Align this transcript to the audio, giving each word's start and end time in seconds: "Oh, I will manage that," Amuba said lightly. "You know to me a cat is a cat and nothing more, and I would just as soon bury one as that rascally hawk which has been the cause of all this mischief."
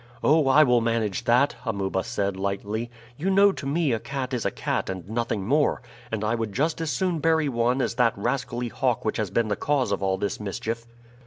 "Oh, 0.23 0.47
I 0.47 0.63
will 0.63 0.81
manage 0.81 1.25
that," 1.25 1.55
Amuba 1.63 2.03
said 2.03 2.35
lightly. 2.35 2.89
"You 3.17 3.29
know 3.29 3.51
to 3.51 3.67
me 3.67 3.91
a 3.93 3.99
cat 3.99 4.33
is 4.33 4.45
a 4.47 4.49
cat 4.49 4.89
and 4.89 5.07
nothing 5.07 5.45
more, 5.45 5.79
and 6.11 6.23
I 6.23 6.33
would 6.33 6.53
just 6.53 6.81
as 6.81 6.89
soon 6.89 7.19
bury 7.19 7.47
one 7.47 7.83
as 7.83 7.93
that 7.93 8.17
rascally 8.17 8.69
hawk 8.69 9.05
which 9.05 9.17
has 9.17 9.29
been 9.29 9.49
the 9.49 9.55
cause 9.55 9.91
of 9.91 10.01
all 10.01 10.17
this 10.17 10.39
mischief." 10.39 10.87